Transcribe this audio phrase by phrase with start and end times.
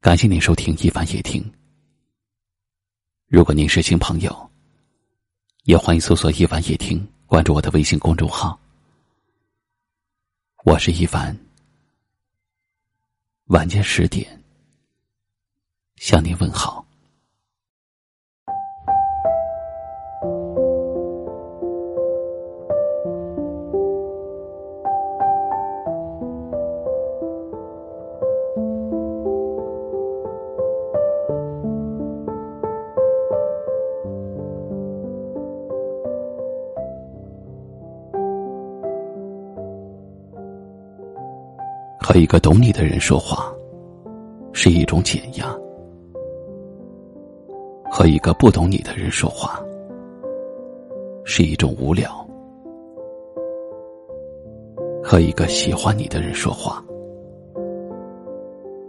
[0.00, 1.44] 感谢您收听一凡夜听。
[3.26, 4.50] 如果您是新朋友，
[5.64, 8.58] 也欢迎搜索一凡夜听，关注我的微信公众号。
[10.64, 11.36] 我是一凡，
[13.46, 14.40] 晚间十点
[15.96, 16.86] 向您问好。
[42.10, 43.54] 和一个懂你的人说话，
[44.54, 45.44] 是一种减压；
[47.90, 49.62] 和一个不懂你的人说话，
[51.22, 52.08] 是一种无聊；
[55.04, 56.82] 和一个喜欢你的人说话，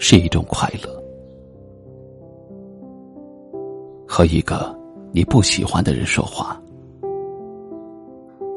[0.00, 0.90] 是一种快乐；
[4.08, 4.76] 和一个
[5.12, 6.60] 你不喜欢的人说话，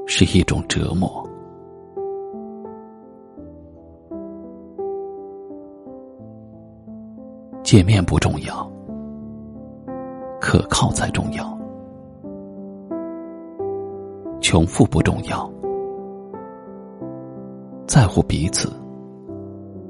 [0.08, 1.27] 是一种折磨。
[7.68, 8.66] 见面不重要，
[10.40, 11.44] 可靠才重要；
[14.40, 15.52] 穷富不重要，
[17.86, 18.72] 在乎彼此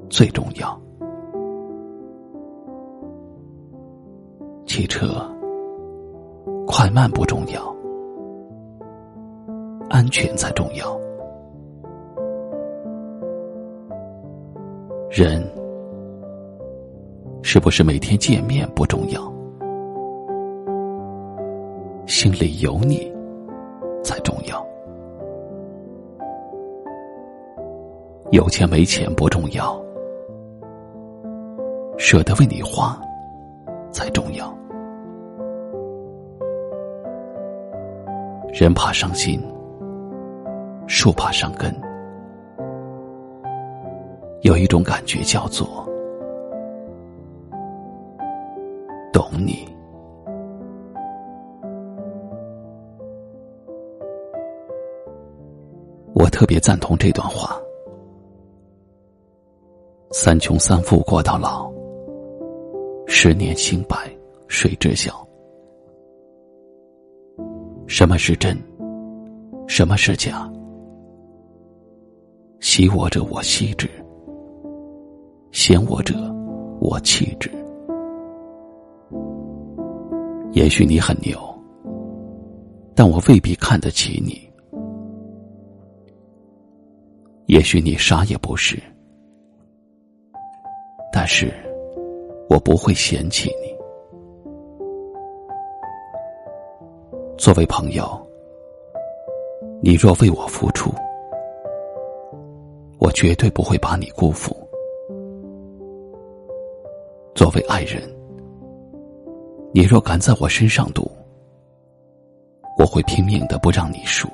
[0.10, 0.76] 最重要。
[4.66, 5.24] 汽车
[6.66, 7.62] 快慢不重要，
[9.88, 11.00] 安全才重要。
[15.12, 15.57] 人。
[17.50, 19.22] 是不是每天见面不重要，
[22.06, 23.10] 心里有你
[24.04, 24.68] 才重要。
[28.32, 29.82] 有钱没钱不重要，
[31.98, 33.00] 舍得为你花
[33.92, 34.54] 才重要。
[38.52, 39.42] 人怕伤心，
[40.86, 41.74] 树怕伤根，
[44.42, 45.87] 有一种感觉叫做。
[49.18, 49.68] 懂你，
[56.14, 57.60] 我特别赞同这段话：
[60.12, 61.68] 三穷三富过到老，
[63.08, 63.98] 十年清白
[64.48, 65.28] 谁知晓？
[67.88, 68.56] 什么是真？
[69.68, 70.48] 什么是假？
[72.60, 73.90] 喜我者我惜之，
[75.52, 76.14] 嫌我者
[76.80, 77.50] 我弃之。
[80.54, 81.38] 也许你很牛，
[82.96, 84.34] 但我未必看得起你；
[87.46, 88.82] 也许你啥也不是，
[91.14, 91.54] 但是
[92.50, 93.76] 我不会嫌弃你。
[97.38, 98.04] 作为朋友，
[99.82, 100.92] 你若为我付出，
[103.00, 104.52] 我绝对不会把你辜负；
[107.36, 108.02] 作为爱人，
[109.78, 111.08] 你若敢在我身上赌，
[112.80, 114.28] 我会拼命的不让你输。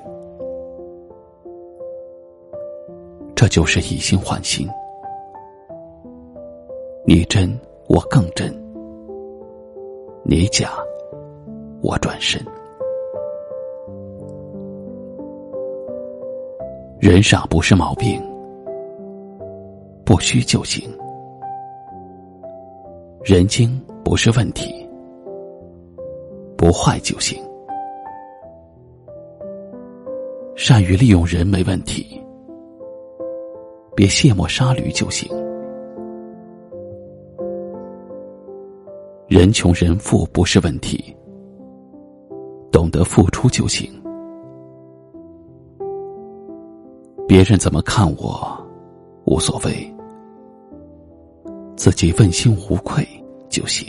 [3.36, 4.66] 这就是以心换心，
[7.06, 7.54] 你真
[7.88, 8.50] 我更真，
[10.22, 10.70] 你假
[11.82, 12.42] 我转身。
[16.98, 18.18] 人傻不是毛病，
[20.06, 20.88] 不虚就行；
[23.22, 24.82] 人精不是问题。
[26.64, 27.38] 不坏就行，
[30.56, 32.18] 善于利用人没问题，
[33.94, 35.30] 别卸磨杀驴就行。
[39.28, 41.14] 人穷人富不是问题，
[42.72, 43.92] 懂得付出就行。
[47.28, 48.58] 别人怎么看我
[49.26, 49.94] 无所谓，
[51.76, 53.06] 自己问心无愧
[53.50, 53.86] 就行。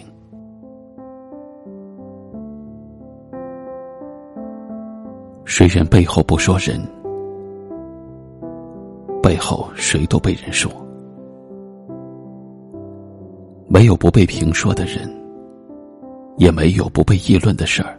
[5.58, 6.78] 谁人背后不说人？
[9.24, 10.70] 背后谁都被人说。
[13.70, 15.10] 没有不被评说的人，
[16.36, 17.98] 也没有不被议论的事儿。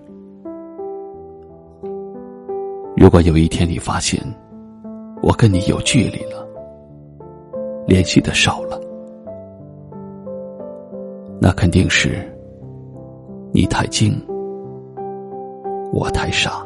[2.94, 4.22] 如果有一天你发现
[5.22, 6.46] 我跟你有距离了，
[7.86, 8.78] 联系的少了，
[11.40, 12.18] 那肯定是
[13.50, 14.12] 你太精，
[15.90, 16.65] 我太傻。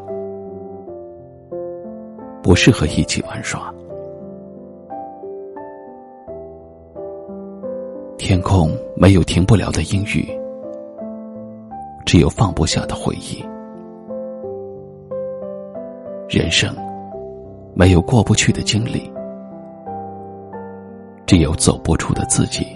[2.42, 3.72] 不适合一起玩耍。
[8.16, 10.28] 天空没有停不了的阴雨，
[12.04, 13.44] 只有放不下的回忆。
[16.28, 16.74] 人生
[17.74, 19.10] 没有过不去的经历，
[21.26, 22.66] 只有走不出的自己。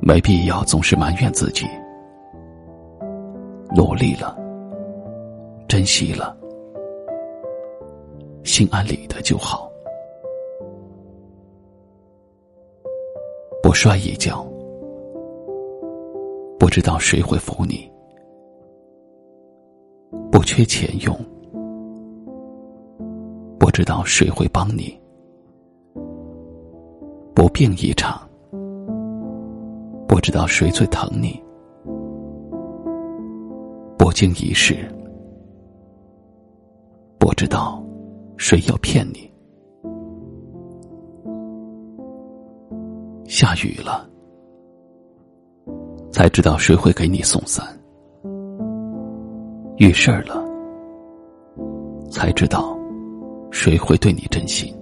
[0.00, 1.66] 没必要总是埋怨自己，
[3.74, 4.36] 努力了，
[5.68, 6.36] 珍惜了，
[8.44, 9.70] 心安理得就好。
[13.62, 14.46] 不摔一跤，
[16.58, 17.90] 不知道谁会扶你；
[20.30, 21.18] 不缺钱用，
[23.58, 24.96] 不知道谁会帮你；
[27.34, 28.20] 不病一场。
[30.06, 31.42] 不知道谁最疼你，
[33.98, 34.76] 不经一事；
[37.44, 37.84] 知道
[38.38, 39.30] 谁要骗你。
[43.26, 44.08] 下雨了，
[46.10, 47.62] 才知道谁会给你送伞；
[49.76, 50.42] 遇事儿了，
[52.10, 52.74] 才知道
[53.50, 54.74] 谁会对你真心。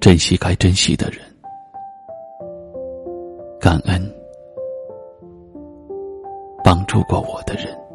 [0.00, 1.20] 珍惜该珍惜的人。
[3.60, 4.02] 感恩
[6.64, 7.85] 帮助过我的人。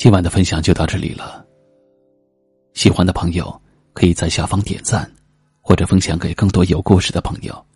[0.00, 1.46] 今晚的分享就到这里了。
[2.72, 3.60] 喜欢的朋友
[3.92, 5.12] 可以在下方点赞，
[5.60, 7.66] 或者分享给更多有故事的朋友。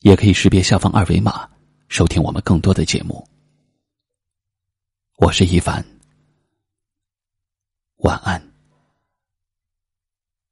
[0.00, 1.48] 也可以识别下方二维码，
[1.88, 3.26] 收听我们更多的节目。
[5.16, 5.82] 我是一凡，
[8.00, 8.52] 晚安，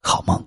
[0.01, 0.43] 好梦。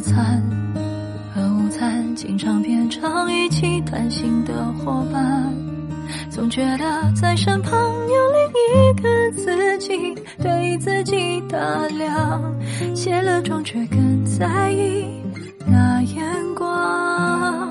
[0.00, 0.42] 早餐
[1.34, 5.54] 和午餐经常变成一起谈心的伙伴。
[6.30, 12.42] 总觉得在身旁有另一个自己，对自己打量，
[12.94, 15.04] 卸了妆却更在意
[15.66, 16.24] 那眼
[16.56, 17.68] 光，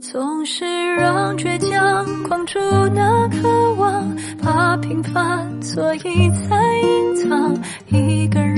[0.00, 0.64] 总是
[0.94, 2.58] 让倔强框住
[2.94, 4.16] 那渴望。
[4.40, 7.54] 怕平凡，所以才隐藏。
[7.88, 8.57] 一个人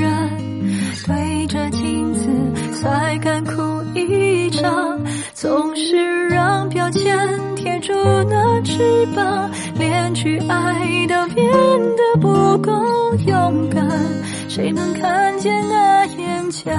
[5.40, 7.10] 总是让标签
[7.56, 7.94] 贴住
[8.28, 11.50] 那翅膀，连去爱都变
[11.96, 12.70] 得不够
[13.26, 13.88] 勇敢。
[14.50, 16.70] 谁能看见那眼角？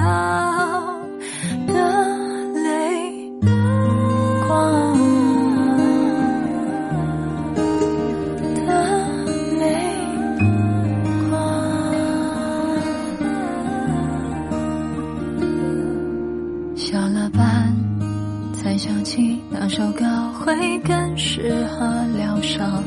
[20.32, 21.86] 会更适合
[22.16, 22.82] 疗伤，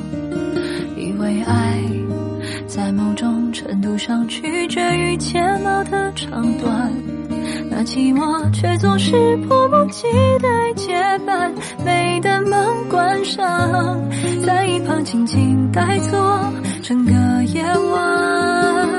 [0.98, 1.82] 以为爱
[2.68, 6.92] 在某种程度上取决于睫毛的长短，
[7.70, 10.04] 那寂寞却总是迫不及
[10.42, 10.94] 待接
[11.26, 11.54] 班，
[11.86, 13.98] 美的门关上，
[14.46, 16.54] 在一旁静静呆坐
[16.84, 17.12] 整个
[17.46, 18.90] 夜晚，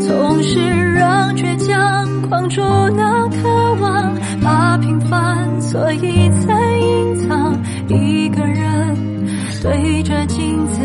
[0.00, 0.60] 总是
[0.94, 2.60] 让倔强框住
[2.96, 6.53] 那渴望，怕平凡，所以才。
[10.36, 10.80] 镜子，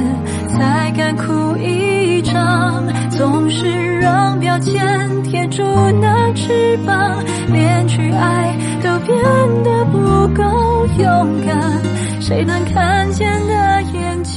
[0.50, 2.84] 才敢哭一场。
[3.10, 4.78] 总是让标签
[5.24, 5.64] 贴住
[6.00, 7.18] 那翅膀，
[7.52, 9.18] 连去爱都变
[9.64, 9.98] 得不
[10.36, 11.82] 够勇敢。
[12.22, 14.29] 谁能看见那眼睛？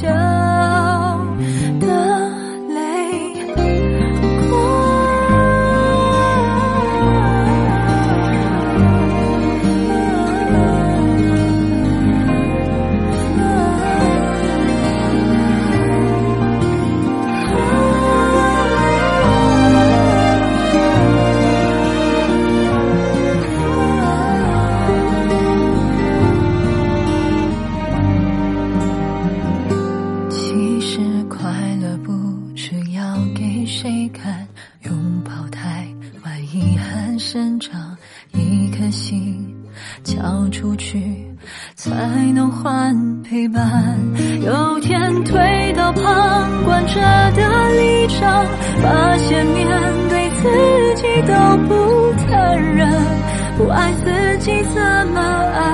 [33.65, 34.47] 谁敢
[34.83, 35.87] 拥抱太
[36.23, 37.95] 晚，遗憾生长
[38.33, 39.55] 一颗心，
[40.03, 41.25] 交出去
[41.75, 41.91] 才
[42.33, 43.97] 能换陪伴。
[44.43, 46.99] 有天推到旁观者
[47.35, 48.45] 的立场，
[48.81, 49.67] 发现面
[50.09, 51.33] 对自己都
[51.67, 52.91] 不坦然，
[53.57, 55.72] 不爱自己怎么爱？